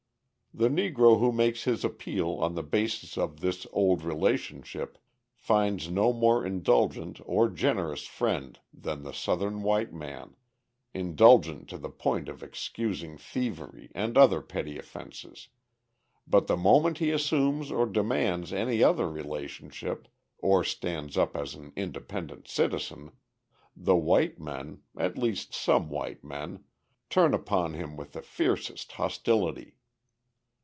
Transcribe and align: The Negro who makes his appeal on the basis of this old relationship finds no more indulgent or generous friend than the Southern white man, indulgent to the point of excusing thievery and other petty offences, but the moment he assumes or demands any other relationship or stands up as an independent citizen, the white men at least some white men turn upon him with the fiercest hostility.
The 0.53 0.67
Negro 0.67 1.17
who 1.17 1.31
makes 1.31 1.63
his 1.63 1.85
appeal 1.85 2.31
on 2.31 2.55
the 2.55 2.61
basis 2.61 3.17
of 3.17 3.39
this 3.39 3.65
old 3.71 4.03
relationship 4.03 4.97
finds 5.37 5.89
no 5.89 6.11
more 6.11 6.45
indulgent 6.45 7.21
or 7.23 7.47
generous 7.47 8.05
friend 8.05 8.59
than 8.73 9.03
the 9.03 9.13
Southern 9.13 9.63
white 9.63 9.93
man, 9.93 10.35
indulgent 10.93 11.69
to 11.69 11.77
the 11.77 11.87
point 11.89 12.27
of 12.27 12.43
excusing 12.43 13.17
thievery 13.17 13.91
and 13.95 14.17
other 14.17 14.41
petty 14.41 14.77
offences, 14.77 15.47
but 16.27 16.47
the 16.47 16.57
moment 16.57 16.97
he 16.97 17.11
assumes 17.11 17.71
or 17.71 17.85
demands 17.85 18.51
any 18.51 18.83
other 18.83 19.09
relationship 19.09 20.09
or 20.37 20.65
stands 20.65 21.17
up 21.17 21.33
as 21.37 21.55
an 21.55 21.71
independent 21.77 22.49
citizen, 22.49 23.13
the 23.73 23.95
white 23.95 24.37
men 24.37 24.81
at 24.97 25.17
least 25.17 25.53
some 25.53 25.87
white 25.89 26.25
men 26.25 26.65
turn 27.09 27.33
upon 27.33 27.73
him 27.73 27.95
with 27.95 28.11
the 28.11 28.21
fiercest 28.21 28.91
hostility. 28.91 29.77